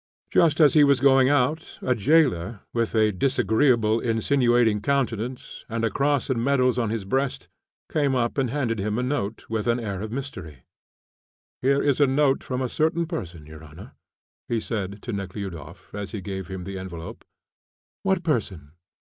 Just 0.31 0.59
as 0.59 0.73
he 0.73 0.83
was 0.83 0.99
going 0.99 1.29
out, 1.29 1.77
a 1.83 1.93
jailer, 1.93 2.61
with 2.73 2.95
a 2.95 3.11
disagreeable, 3.11 3.99
insinuating 3.99 4.81
countenance, 4.81 5.63
and 5.69 5.85
a 5.85 5.91
cross 5.91 6.27
and 6.27 6.43
medals 6.43 6.79
on 6.79 6.89
his 6.89 7.05
breast, 7.05 7.47
came 7.87 8.15
up 8.15 8.39
and 8.39 8.49
handed 8.49 8.79
him 8.79 8.97
a 8.97 9.03
note 9.03 9.45
with 9.47 9.67
an 9.67 9.79
air 9.79 10.01
of 10.01 10.11
mystery. 10.11 10.63
"Here 11.61 11.83
is 11.83 11.99
a 12.01 12.07
note 12.07 12.43
from 12.43 12.63
a 12.63 12.67
certain 12.67 13.05
person, 13.05 13.45
your 13.45 13.63
honour," 13.63 13.91
he 14.47 14.59
said 14.59 15.03
to 15.03 15.13
Nekhludoff 15.13 15.93
as 15.93 16.13
he 16.13 16.19
gave 16.21 16.47
him 16.47 16.63
the 16.63 16.79
envelope. 16.79 17.23
"What 18.01 18.23
person?" 18.23 18.71